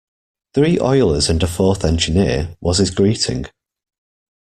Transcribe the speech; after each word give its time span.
Three 0.55 0.79
oilers 0.79 1.29
and 1.29 1.43
a 1.43 1.47
fourth 1.47 1.85
engineer, 1.85 2.55
was 2.59 2.79
his 2.79 2.89
greeting. 2.89 3.45